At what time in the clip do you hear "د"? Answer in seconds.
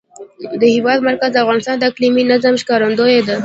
0.59-0.61, 1.33-1.37, 1.77-1.83